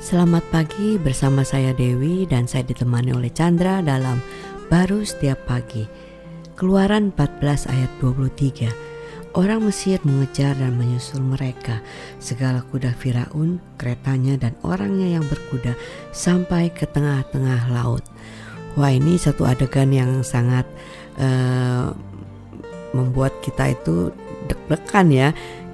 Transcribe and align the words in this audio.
Selamat 0.00 0.40
pagi 0.48 0.96
bersama 0.96 1.44
saya 1.44 1.76
Dewi 1.76 2.24
dan 2.24 2.48
saya 2.48 2.64
ditemani 2.64 3.12
oleh 3.12 3.28
Chandra 3.28 3.84
dalam 3.84 4.24
Baru 4.72 5.04
Setiap 5.04 5.44
Pagi. 5.44 5.84
Keluaran 6.56 7.12
14 7.12 7.68
ayat 7.68 7.92
23. 8.00 9.36
Orang 9.36 9.68
Mesir 9.68 10.00
mengejar 10.08 10.56
dan 10.56 10.80
menyusul 10.80 11.20
mereka. 11.20 11.84
Segala 12.16 12.64
kuda 12.72 12.96
Firaun, 12.96 13.60
keretanya 13.76 14.40
dan 14.40 14.56
orangnya 14.64 15.20
yang 15.20 15.24
berkuda 15.28 15.76
sampai 16.16 16.72
ke 16.72 16.88
tengah-tengah 16.88 17.68
laut. 17.68 18.00
Wah 18.80 18.96
ini 18.96 19.20
satu 19.20 19.44
adegan 19.44 19.92
yang 19.92 20.24
sangat 20.24 20.64
uh, 21.20 21.92
membuat 22.96 23.36
kita 23.44 23.76
itu 23.76 24.16
deg-degan 24.48 25.12
ya 25.12 25.28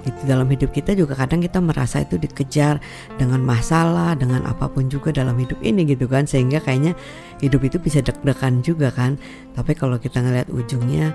gitu 0.07 0.23
dalam 0.23 0.47
hidup 0.47 0.71
kita 0.71 0.95
juga 0.95 1.19
kadang 1.19 1.43
kita 1.43 1.59
merasa 1.59 1.99
itu 1.99 2.15
dikejar 2.15 2.79
dengan 3.19 3.43
masalah 3.43 4.15
dengan 4.15 4.47
apa 4.47 4.71
pun 4.71 4.87
juga 4.87 5.11
dalam 5.11 5.35
hidup 5.35 5.59
ini 5.59 5.83
gitu 5.83 6.07
kan. 6.07 6.23
Sehingga 6.23 6.63
kayaknya 6.63 6.95
hidup 7.43 7.67
itu 7.67 7.77
bisa 7.77 7.99
deg-degan 7.99 8.63
juga 8.63 8.87
kan. 8.95 9.19
Tapi 9.51 9.75
kalau 9.75 9.99
kita 9.99 10.23
ngelihat 10.23 10.47
ujungnya 10.47 11.11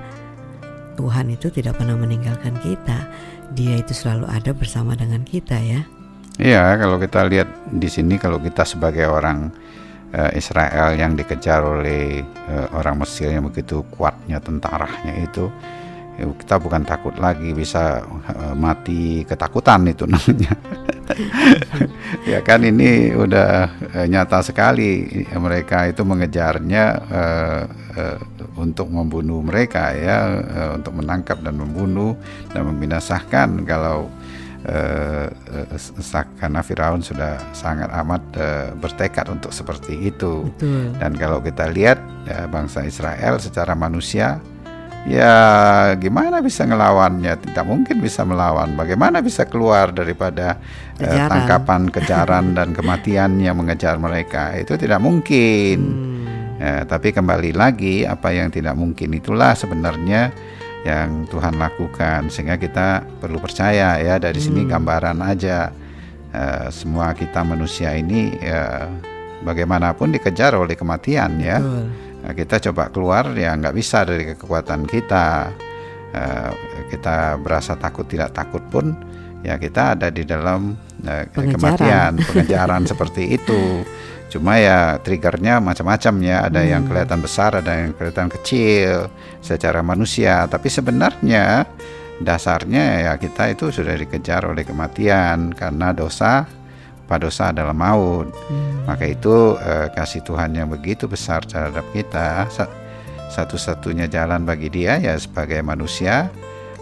Tuhan 1.01 1.33
itu 1.33 1.49
tidak 1.49 1.81
pernah 1.81 1.97
meninggalkan 1.97 2.53
kita. 2.61 3.09
Dia 3.57 3.81
itu 3.81 3.97
selalu 3.97 4.29
ada 4.29 4.53
bersama 4.53 4.93
dengan 4.93 5.25
kita 5.25 5.57
ya. 5.57 5.81
Iya 6.41 6.81
kalau 6.81 6.97
kita 6.97 7.29
lihat 7.29 7.49
di 7.69 7.89
sini 7.93 8.17
kalau 8.17 8.41
kita 8.41 8.65
sebagai 8.65 9.05
orang 9.05 9.53
uh, 10.17 10.31
Israel 10.33 10.97
yang 10.97 11.13
dikejar 11.13 11.61
oleh 11.61 12.25
uh, 12.49 12.73
orang 12.77 13.05
Mesir 13.05 13.33
yang 13.33 13.45
begitu 13.49 13.85
kuatnya 13.93 14.41
tentaranya 14.41 15.13
itu 15.21 15.53
kita 16.17 16.61
bukan 16.61 16.85
takut 16.85 17.17
lagi 17.17 17.57
bisa 17.57 18.05
uh, 18.05 18.55
mati 18.55 19.25
ketakutan 19.25 19.89
itu 19.89 20.05
namanya 20.05 20.53
ya 22.31 22.45
kan 22.45 22.61
ini 22.63 23.17
udah 23.17 23.51
uh, 23.97 24.07
nyata 24.07 24.45
sekali 24.45 25.25
mereka 25.33 25.89
itu 25.89 26.05
mengejarnya 26.05 26.85
uh, 27.09 27.63
uh, 27.97 28.19
untuk 28.61 28.93
membunuh 28.93 29.41
mereka 29.41 29.97
ya 29.97 30.37
uh, 30.37 30.71
untuk 30.77 31.01
menangkap 31.01 31.41
dan 31.41 31.57
membunuh 31.57 32.13
dan 32.53 32.69
membinasakan 32.69 33.65
kalau 33.65 34.13
uh, 34.69 35.27
uh, 35.33 36.25
karena 36.39 36.61
Firaun 36.61 37.01
sudah 37.01 37.41
sangat 37.57 37.89
amat 38.05 38.23
uh, 38.37 38.69
bertekad 38.77 39.33
untuk 39.33 39.51
seperti 39.51 40.13
itu 40.13 40.47
Betul. 40.55 40.93
dan 41.01 41.17
kalau 41.17 41.41
kita 41.41 41.73
lihat 41.73 41.99
uh, 42.29 42.47
bangsa 42.53 42.85
Israel 42.85 43.41
secara 43.41 43.73
manusia 43.73 44.39
ya 45.07 45.37
gimana 45.99 46.39
bisa 46.39 46.63
ngelawannya? 46.67 47.39
Tidak 47.43 47.65
mungkin 47.67 47.99
bisa 47.99 48.23
melawan. 48.23 48.75
Bagaimana 48.79 49.19
bisa 49.19 49.47
keluar 49.47 49.91
daripada 49.91 50.59
uh, 51.03 51.27
tangkapan 51.27 51.89
kejaran 51.95 52.55
dan 52.55 52.71
kematian 52.77 53.39
yang 53.43 53.59
mengejar 53.59 53.99
mereka? 53.99 54.55
Itu 54.55 54.79
tidak 54.79 55.03
mungkin. 55.03 55.79
Hmm. 55.83 56.61
ya, 56.63 56.75
tapi 56.87 57.11
kembali 57.11 57.51
lagi 57.55 58.07
apa 58.07 58.31
yang 58.31 58.53
tidak 58.55 58.79
mungkin 58.79 59.15
itulah 59.19 59.59
sebenarnya 59.59 60.31
yang 60.87 61.27
Tuhan 61.27 61.59
lakukan. 61.59 62.31
Sehingga 62.31 62.59
kita 62.59 63.03
perlu 63.19 63.43
percaya 63.43 63.99
ya 63.99 64.17
dari 64.23 64.39
hmm. 64.39 64.47
sini 64.47 64.61
gambaran 64.67 65.19
aja. 65.23 65.75
Uh, 66.33 66.73
semua 66.73 67.13
kita 67.13 67.45
manusia 67.45 67.93
ini 67.93 68.33
ya, 68.41 68.89
bagaimanapun 69.45 70.17
dikejar 70.17 70.57
oleh 70.57 70.73
kematian 70.73 71.37
ya. 71.37 71.61
Betul 71.61 72.12
Nah, 72.23 72.33
kita 72.33 72.63
coba 72.71 72.89
keluar 72.95 73.35
ya 73.35 73.55
nggak 73.59 73.75
bisa 73.75 74.07
dari 74.07 74.35
kekuatan 74.35 74.87
kita. 74.87 75.51
Uh, 76.13 76.53
kita 76.93 77.41
berasa 77.41 77.73
takut 77.81 78.05
tidak 78.05 78.37
takut 78.37 78.61
pun 78.69 78.93
ya 79.41 79.57
kita 79.57 79.97
ada 79.97 80.13
di 80.13 80.29
dalam 80.29 80.77
uh, 81.09 81.25
kematian, 81.33 82.21
pengejaran 82.29 82.85
seperti 82.85 83.33
itu. 83.41 83.81
Cuma 84.33 84.57
ya 84.57 84.97
triggernya 85.01 85.61
macam-macam 85.61 86.15
ya, 86.25 86.49
ada 86.49 86.65
hmm. 86.65 86.71
yang 86.73 86.83
kelihatan 86.89 87.21
besar, 87.21 87.51
ada 87.53 87.73
yang 87.85 87.93
kelihatan 87.93 88.33
kecil 88.33 89.13
secara 89.45 89.85
manusia. 89.85 90.49
Tapi 90.49 90.73
sebenarnya 90.73 91.69
dasarnya 92.23 93.09
ya 93.09 93.13
kita 93.19 93.51
itu 93.53 93.69
sudah 93.75 93.99
dikejar 93.99 94.47
oleh 94.47 94.63
kematian 94.63 95.53
karena 95.53 95.91
dosa 95.91 96.47
tanpa 97.13 97.29
dosa 97.29 97.53
adalah 97.53 97.77
maut. 97.77 98.33
Hmm. 98.49 98.89
Maka 98.89 99.05
itu 99.05 99.61
eh, 99.61 99.93
kasih 99.93 100.25
Tuhan 100.25 100.57
yang 100.57 100.73
begitu 100.73 101.05
besar 101.05 101.45
terhadap 101.45 101.85
kita, 101.93 102.49
satu-satunya 103.29 104.09
jalan 104.09 104.49
bagi 104.49 104.73
dia 104.73 104.97
ya 104.97 105.13
sebagai 105.21 105.61
manusia 105.61 106.33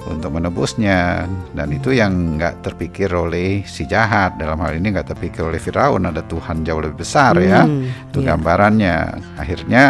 untuk 0.07 0.39
menebusnya 0.39 1.27
dan 1.53 1.69
itu 1.75 1.93
yang 1.93 2.39
nggak 2.39 2.63
terpikir 2.63 3.11
oleh 3.11 3.67
si 3.67 3.91
jahat 3.91 4.39
dalam 4.39 4.63
hal 4.63 4.79
ini 4.79 4.95
nggak 4.95 5.13
terpikir 5.13 5.45
oleh 5.45 5.61
Firaun 5.61 6.09
ada 6.09 6.25
Tuhan 6.25 6.65
jauh 6.65 6.81
lebih 6.81 7.05
besar 7.05 7.37
ya. 7.37 7.67
hmm, 7.67 7.83
ya 7.85 8.09
itu 8.09 8.19
yeah. 8.25 8.29
gambarannya 8.33 8.97
akhirnya 9.37 9.85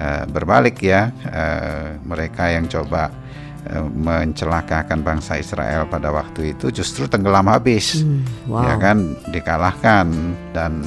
uh, 0.00 0.24
berbalik 0.24 0.80
ya 0.80 1.12
uh, 1.28 2.00
mereka 2.00 2.48
yang 2.48 2.64
coba 2.64 3.12
mencelakakan 3.94 5.06
bangsa 5.06 5.38
Israel 5.38 5.86
pada 5.86 6.10
waktu 6.10 6.56
itu 6.56 6.74
justru 6.74 7.06
tenggelam 7.06 7.46
habis, 7.46 8.02
hmm, 8.02 8.50
wow. 8.50 8.66
ya 8.66 8.74
kan 8.82 9.14
dikalahkan 9.30 10.06
dan 10.50 10.82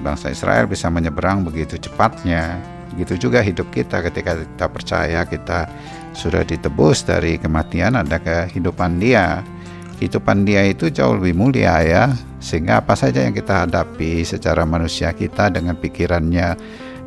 bangsa 0.00 0.32
Israel 0.32 0.64
bisa 0.64 0.88
menyeberang 0.88 1.44
begitu 1.44 1.76
cepatnya. 1.76 2.56
Gitu 2.96 3.28
juga 3.28 3.44
hidup 3.44 3.68
kita 3.68 4.00
ketika 4.00 4.40
kita 4.40 4.66
percaya 4.72 5.20
kita 5.28 5.68
sudah 6.16 6.40
ditebus 6.48 7.04
dari 7.04 7.36
kematian 7.36 8.00
ada 8.00 8.16
kehidupan 8.16 8.96
Dia. 8.96 9.44
Kehidupan 10.00 10.48
Dia 10.48 10.64
itu 10.64 10.88
jauh 10.88 11.20
lebih 11.20 11.36
mulia 11.36 11.80
ya, 11.84 12.04
sehingga 12.40 12.80
apa 12.80 12.96
saja 12.96 13.24
yang 13.24 13.36
kita 13.36 13.68
hadapi 13.68 14.24
secara 14.24 14.64
manusia 14.64 15.12
kita 15.12 15.52
dengan 15.52 15.76
pikirannya 15.76 16.56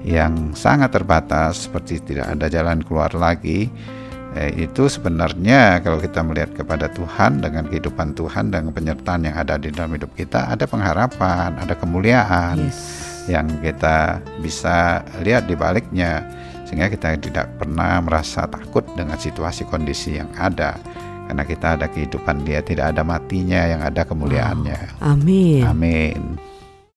yang 0.06 0.56
sangat 0.56 0.96
terbatas 0.96 1.68
seperti 1.68 2.00
tidak 2.02 2.34
ada 2.38 2.48
jalan 2.48 2.80
keluar 2.84 3.12
lagi 3.14 3.68
eh, 3.68 3.70
itu 4.54 4.86
sebenarnya 4.86 5.82
kalau 5.82 5.98
kita 5.98 6.22
melihat 6.22 6.54
kepada 6.54 6.86
Tuhan 6.94 7.42
dengan 7.42 7.66
kehidupan 7.66 8.14
Tuhan 8.14 8.54
dan 8.54 8.70
penyertaan 8.70 9.26
yang 9.26 9.36
ada 9.36 9.58
di 9.58 9.74
dalam 9.74 9.98
hidup 9.98 10.14
kita 10.14 10.54
ada 10.54 10.70
pengharapan, 10.70 11.58
ada 11.58 11.74
kemuliaan 11.74 12.70
yes. 12.70 13.26
yang 13.26 13.50
kita 13.58 14.22
bisa 14.42 15.02
lihat 15.26 15.50
di 15.50 15.58
baliknya 15.58 16.22
sehingga 16.70 16.94
kita 16.94 17.18
tidak 17.18 17.50
pernah 17.58 17.98
merasa 18.06 18.46
takut 18.46 18.86
dengan 18.94 19.18
situasi 19.18 19.66
kondisi 19.66 20.22
yang 20.22 20.30
ada 20.38 20.78
karena 21.26 21.44
kita 21.46 21.68
ada 21.78 21.86
kehidupan 21.90 22.46
dia 22.46 22.62
tidak 22.62 22.94
ada 22.94 23.02
matinya 23.02 23.66
yang 23.66 23.82
ada 23.82 24.06
kemuliaannya. 24.06 25.02
Wow. 25.02 25.14
Amin. 25.14 25.62
Amin. 25.66 26.49